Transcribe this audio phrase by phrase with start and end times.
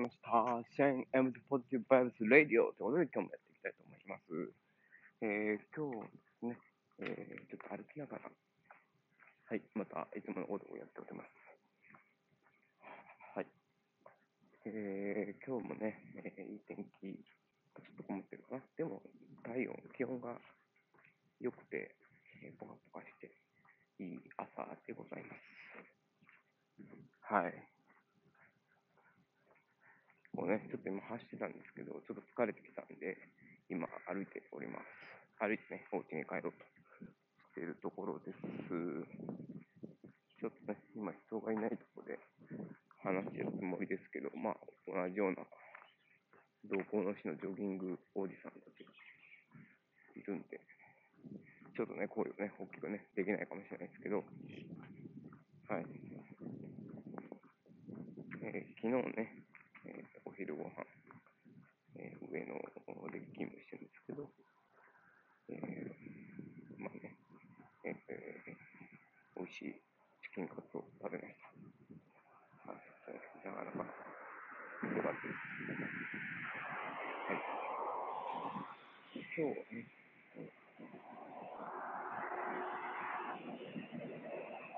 [0.00, 0.28] ました。
[0.76, 4.52] 1000M ポジティブバイブスラディオということで今日もやっていきたいと思います。
[5.24, 6.58] えー、今日ですね、
[7.00, 11.32] えー、ちょっと歩きながら、はい、またいつものことをやっております。
[13.36, 13.46] はい。
[14.68, 18.62] えー、今日もね、えー、いい天気、ちょっとこもってるかな。
[18.76, 19.00] でも、
[19.48, 20.36] 体温、気温が
[21.40, 21.96] 良くて、
[22.44, 23.32] えー、ポカポカして、
[23.96, 25.40] いい朝でございます。
[27.32, 27.75] はい。
[30.36, 33.16] こうね、ちょっと今走ってたんですけど、ちょっと疲れてきたんで、
[33.72, 34.84] 今歩いております。
[35.40, 38.36] 歩いてね、お家に帰ろうとしているところです。
[40.36, 42.20] ちょっとね、今人がいないところで
[43.00, 45.40] 話してるつもりですけど、まあ、同じような
[46.68, 48.92] 同行の市のジョギングおじさんたちが
[50.14, 50.60] いるんで、
[51.72, 54.20] ちょっとね、声をね、大きくね、できないかもしれないですけど、
[55.72, 55.86] はい。
[58.44, 59.45] えー、昨日ね、
[60.36, 60.84] 昼ご飯、
[61.96, 62.52] えー、上野
[63.08, 64.28] で勤務してるんですけど、
[65.48, 67.16] えー、まあね、
[67.88, 69.72] えー、美味しい
[70.20, 71.48] チキンカツを食べました。
[72.68, 72.84] はい、
[73.48, 73.88] なかなか
[74.84, 75.40] 良かったです。
[77.24, 77.40] はい。
[79.16, 79.88] 今日ね、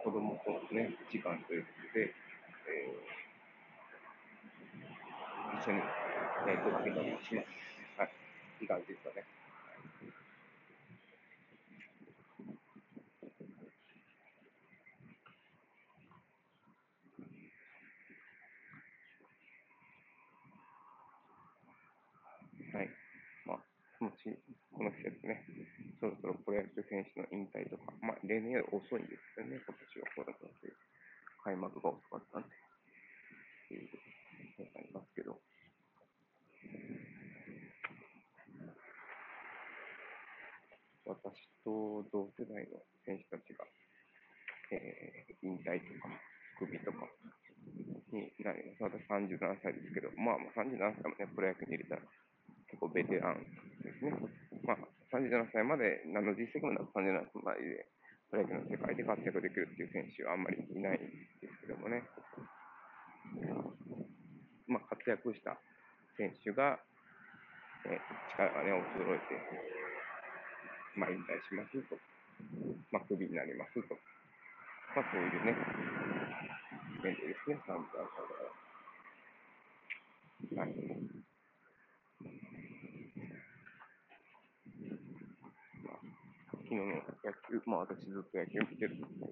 [0.05, 2.15] 子供とね、時間ということで、
[2.71, 3.19] えー
[5.58, 5.83] 一緒に、
[6.49, 8.01] えー、撮ってたりします。
[8.01, 8.11] はい。
[8.61, 9.25] いい感じですかね。
[22.73, 22.89] はい。
[23.45, 23.59] まあ、
[23.99, 24.33] そのち、
[24.73, 25.45] この季節ね、
[26.01, 30.53] そろそろプロ野球選手の引退とか、まあ、例年より遅いんですよね、今年はこうだったの、
[31.45, 32.49] 開幕が遅かったんで、
[33.75, 33.99] いうこ
[34.57, 35.37] とになりますけど、
[41.09, 43.69] 私と同世代の選手たちが、
[44.73, 46.09] えー、引退とか、
[46.57, 47.05] クビとか
[48.09, 48.97] になります。
[48.97, 52.03] 私37歳ですけど、まあ、まあ37歳もね、プロ野球に入れたら
[52.73, 53.45] 結構ベテラン
[53.85, 54.17] ですね。
[54.65, 54.81] まあ、
[55.13, 57.85] 37歳まで何の実績もなく37歳まで
[58.33, 61.05] プロ野球の世界で活躍できるっていう選手はあんまりいないん
[61.41, 62.01] ですけどもね。
[64.69, 65.57] まあ、活躍した
[66.17, 66.81] 選手が、
[67.89, 68.01] えー、
[68.33, 69.88] 力がね、衰えて、
[70.99, 71.95] まあ、引退しますと、
[72.91, 73.95] まあ、クビになりますと、
[74.97, 75.55] まあ、そういうね、
[77.05, 78.27] 面でですね、サンプラーさん
[80.59, 80.67] が。
[80.67, 80.75] はい。
[85.87, 86.03] まあ、
[86.51, 89.31] 昨日の野球、まあ、私ずっと野球見てるんですけど、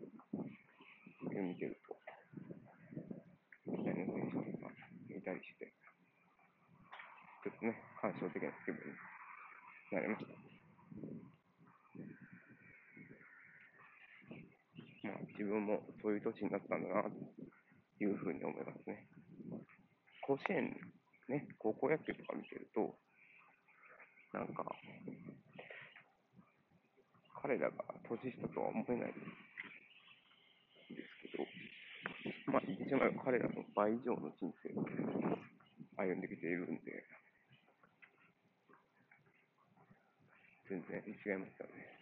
[1.27, 1.98] 野球見てると、
[3.66, 4.71] みたいな選手が
[5.19, 5.66] いたりして、
[7.43, 11.35] ちょっとね、感傷的な気分になりました。
[15.36, 17.12] 自分もそういう年になったんだな、と
[18.00, 19.06] いうふうに思いますね。
[20.24, 20.72] 甲子園、
[21.28, 22.97] ね、高校野球とか見てると、
[24.32, 24.64] なんか、
[27.42, 31.44] 彼らが年下とは思えないですけど、
[32.53, 34.84] まあ、言ってしまえば彼らの倍以上の人生を
[35.97, 37.04] 歩んできているんで、
[40.68, 41.97] 全然違いましたね。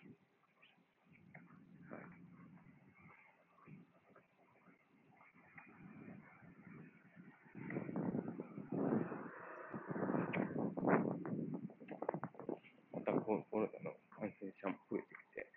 [13.50, 15.48] コロナの感染者も増えてきて、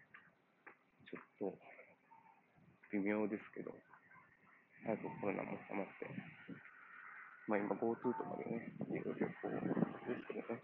[1.11, 1.59] ちょっと
[2.91, 3.75] 微妙ですけど、
[4.83, 6.07] 早くコロナも収まって、
[7.47, 9.49] まあ今 GoTo とかでね、いろいろ旅行
[10.07, 10.61] ですけどね、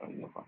[0.00, 0.44] なんとか、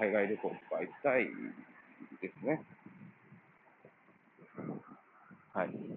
[0.00, 1.26] 海外旅行とか行きたい
[2.20, 2.64] ですね。
[5.52, 5.93] はい。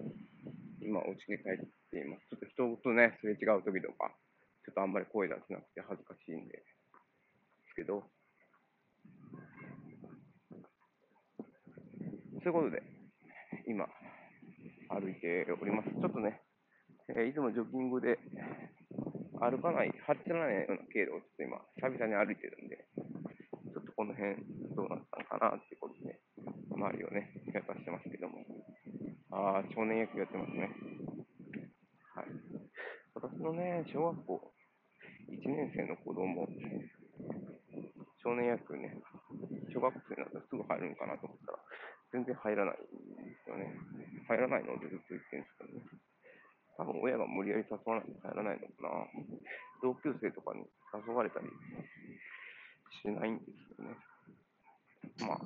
[0.88, 2.24] 今、お家に帰っています。
[2.32, 4.08] ちょっと人とね、すれ違う時とか、
[4.64, 6.64] ちょっとあんまり声出せなくて恥ずかしいんで、で
[7.68, 8.08] すけど、
[12.40, 12.80] そういうことで、
[13.68, 13.84] 今、
[14.88, 15.92] 歩いております。
[15.92, 16.40] ちょっとね、
[17.12, 18.16] えー、いつもジョギングで
[19.44, 24.40] 歩かない、走らないような経路をちょっと今、久々に歩いてるんで、ちょっとこの辺
[24.72, 26.16] どうなったのかなっていうことで、
[26.72, 28.57] 周りをね、見渡してますけども。
[29.30, 30.72] ああ、少年野球やってますね。
[32.16, 32.26] はい。
[33.14, 34.52] 私のね、小学校
[35.28, 36.48] 1年生の子供、
[38.24, 38.96] 少年野球ね、
[39.68, 41.58] 小学生になったらすぐ入るんかなと思ったら、
[42.12, 43.76] 全然入らないんですよね。
[44.28, 45.84] 入らないのってずっと言ってるんですけどね。
[46.78, 49.04] 多分親が無理やり誘わないと入らないのかな。
[49.82, 50.64] 同級生とかに
[50.94, 51.46] 誘われたり
[53.02, 53.96] しないんですよね。
[55.20, 55.38] まあ、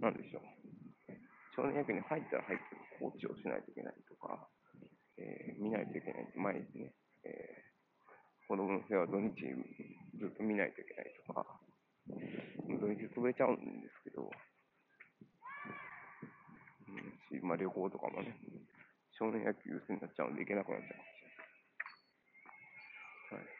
[0.00, 0.59] なんでしょう。
[1.60, 2.64] 少年野球に入ったら入って
[2.96, 4.48] コーチをしないといけないとか、
[5.20, 6.32] えー、見ないといけない。
[6.32, 6.96] 毎日ね、
[7.28, 9.36] えー、子供の世話土日
[10.16, 11.44] ずっと見ないといけないとか、
[12.80, 14.24] 土日潰れちゃうんですけど、
[16.88, 18.40] うん、まあ旅行とかもね、
[19.12, 21.04] 少年野球優先になっちゃうんで行けなくなっちゃうんで
[23.28, 23.36] すよ。
[23.36, 23.52] はい。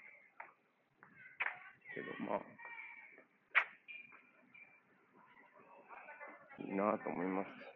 [1.92, 2.48] けどまあ、
[6.64, 7.69] いいなと思います。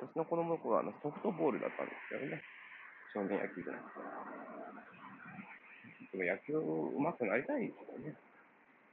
[0.00, 2.40] 私の子供の頃はあのソフトボールだったんですけどね。
[3.12, 4.00] 少年野球じゃなくて。
[6.16, 8.16] でも野球上手くなりたいですよね。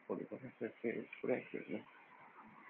[0.03, 0.51] そうですね。
[0.59, 1.79] そうやってプロ野球ね。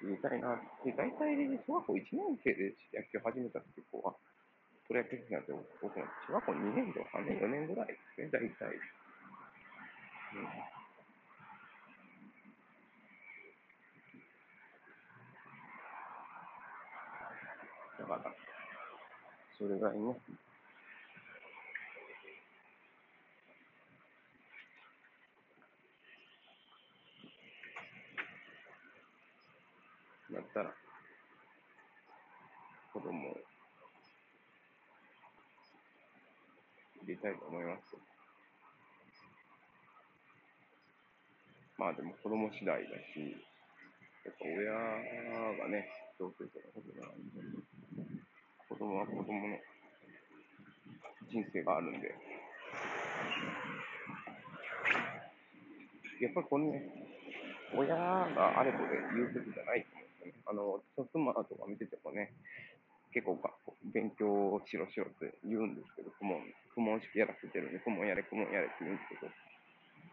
[0.06, 0.94] 言いたいなって。
[0.94, 1.34] 大体、
[1.66, 4.14] 小学校1年生で野球始めたって子は、
[4.86, 5.52] プロ野球なんて
[5.82, 8.70] 僕も小学校2年とか3年、4年ぐらいですね、大体。
[10.38, 10.77] うん
[18.00, 18.36] だから、
[19.58, 20.16] それがいいね。
[30.32, 30.72] だったら、
[32.94, 33.38] 子供を
[37.02, 37.98] 入れたいと思います。
[41.78, 43.38] まあでも子供次第だし、
[44.26, 44.72] やっぱ親
[45.64, 45.90] がね、
[46.20, 47.77] どうするかことなんで、
[48.78, 49.58] 子供は子供の
[51.34, 52.14] 人生があるんで、
[56.22, 56.86] やっぱりこのね、
[57.74, 60.38] 親があれこれ言うことじゃないと思うんですよね。
[60.46, 62.30] あの、妻とか見ててもね、
[63.10, 63.42] 結構
[63.82, 66.38] 勉強しろしろって言うんですけど、公文、
[66.78, 69.34] 公文式やらせてるんで、公文やれ、公文やれって言うんですけど、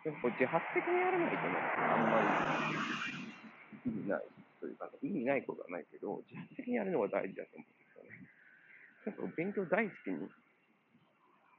[0.09, 1.53] でもこ自発的にやらないとね、
[1.85, 2.17] あんま
[3.85, 4.25] り意味ない
[4.57, 7.84] というか、意味ないことはないけど、自発的にやるのが大事だと思う。
[9.37, 10.29] 勉強大好きに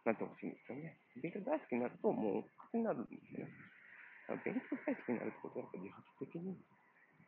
[0.05, 0.97] なってほしいんですよね。
[1.21, 3.53] 勉強大好きになるともう勝になるんですよね。
[4.41, 6.57] 勉強大好きになるってことはやっぱ自発的に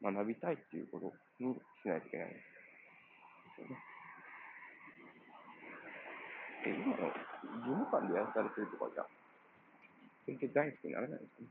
[0.02, 2.42] 学びたいっていうことにしないといけないんで
[3.54, 3.78] すよね。
[6.66, 9.06] で今の義務感でやらされてるとかじゃ、
[10.26, 11.50] 勉強大好きにならないんですね。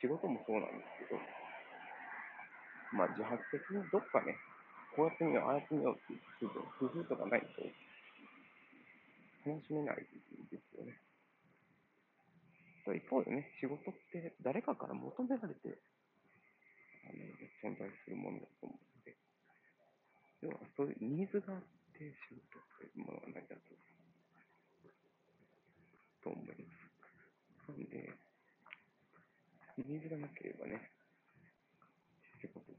[0.00, 1.20] 仕事もそうなんですけど、
[2.92, 4.36] まあ自発的にどっかね、
[4.98, 7.62] こうやってみよう、ああやってみようっていう工夫とかないと、
[9.46, 10.98] 楽しめないですよね。
[12.98, 15.78] 一方でね、仕事って誰かから求められて、
[17.06, 17.22] あの、
[17.62, 19.14] 存在するものだと思うので、
[20.42, 21.62] 要はそういうニーズがあっ
[21.94, 23.78] て仕事というものが成り立つ
[26.24, 27.70] と思います。
[27.70, 28.10] なんで、
[29.78, 30.90] ニーズがなければね、
[32.42, 32.78] 仕事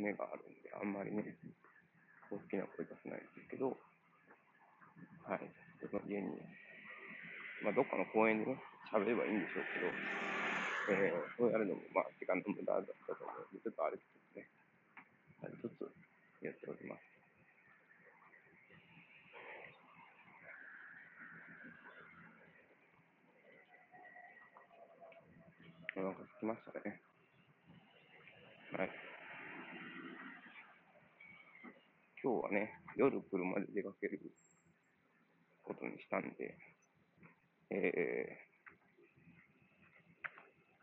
[0.00, 1.36] 目があるんで、あんまりね、
[2.32, 3.76] 大きな声出せないんですけど、
[5.22, 5.46] はい、
[5.78, 6.40] その家に、
[7.62, 8.58] まあ、どっかの公園でね、
[8.90, 14.48] 喋ればいいんでしょうけど、えー、そうやるのも、まあ、時間の無駄だったと思うので、ちょっとあれですね、
[15.44, 15.86] あれ、ちょっと
[16.42, 17.09] やっております。
[26.00, 26.96] お腹すきましたね。
[28.72, 28.90] はい。
[32.24, 34.18] 今日はね、夜車で出かける
[35.62, 36.56] ことにしたんで、
[37.68, 38.32] え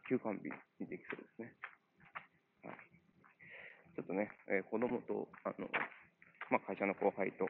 [0.06, 1.58] ー、休館日にできそうですね。
[2.62, 2.78] はい。
[3.98, 5.66] ちょっとね、えー、子供と、あの、
[6.54, 7.50] まあ、会社の後輩と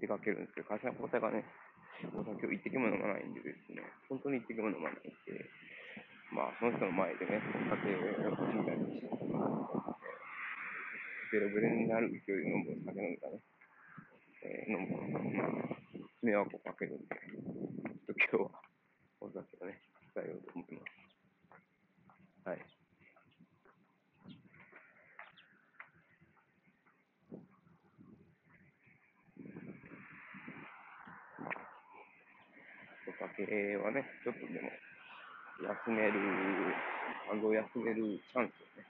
[0.00, 1.46] 出かけるんですけど、会社の後輩がね、
[2.10, 5.46] お酒を一滴も飲まないんでですね、本当に一滴も飲まないんで、
[6.32, 9.08] まあ、その人の前でね、お酒を楽しんだりして、
[11.30, 13.40] ベロベロになる勢いで飲む酒飲んだね、
[14.40, 14.96] えー、飲む、
[15.36, 15.76] まあ、
[16.22, 17.44] 迷惑をかけるんで、ちょ
[17.92, 18.60] っと今日は
[19.20, 19.82] お酒をね、
[20.14, 22.48] 伝えようと思います。
[22.48, 22.58] はい。
[33.04, 34.70] お酒はね、ちょっとでも
[35.62, 36.12] 休める、
[37.30, 38.82] 肝臓を休めるチャンスをね、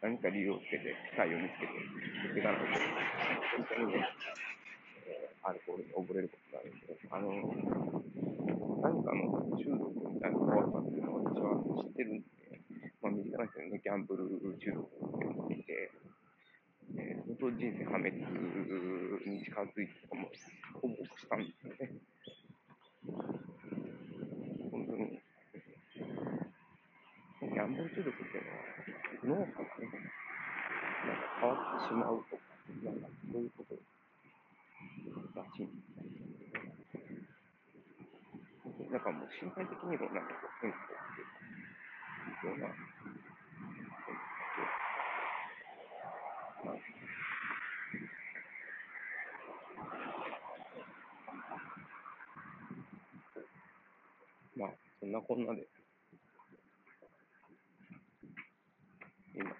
[0.00, 2.66] 何か理由をつけて、機会を見つけて、いっていかないと、
[3.54, 4.08] 本当にね、
[5.06, 7.28] えー、アルコールに溺れることがあるんで、あの、
[8.82, 12.26] 何かの中毒みたいな怖さっていうのは私は知ってるんで、
[13.02, 14.26] まあ、身近な人にね、ギャンブル
[14.58, 15.90] 中毒っていうのがいて、
[16.98, 20.32] えー、本当人生破滅に近づいてとかも、
[20.80, 21.92] ほぼしたんですよね。
[24.72, 25.20] 本当に、
[27.62, 28.42] ギャンブル中毒ってい
[29.22, 29.86] うのは、脳波がね、
[31.06, 32.42] なんか変わってしまうとか、
[32.82, 33.78] なんかそういうこと
[35.38, 36.10] らしいんですね。
[38.90, 40.90] なんかもう身体的にもなんかこう変化っ
[42.42, 42.66] ていうような、
[46.66, 46.74] まあ、
[54.58, 55.68] まあ、そんなこんなで、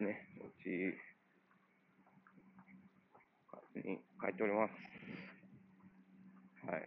[0.03, 0.67] 今ね、うち
[3.87, 4.75] に帰っております。
[6.67, 6.83] はい。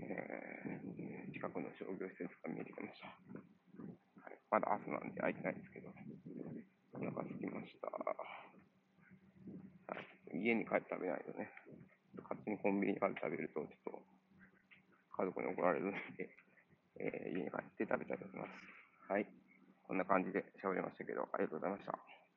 [0.00, 3.06] えー、近くの商業施設が見えてきました。
[3.06, 5.92] はい、まだ朝なんで空いてないんですけど、
[6.94, 7.88] お腹空きました。
[7.92, 8.16] は
[10.32, 11.52] い、家に帰って食べないとね、
[12.22, 14.00] 勝手にコンビニから食べると、ちょっと
[15.20, 16.30] 家族に怒られるんで、
[17.00, 19.12] えー、家に帰って食べたいと思います。
[19.12, 19.26] はい。
[19.86, 22.15] こんな感じで喋りましたけど、ありがとうございました。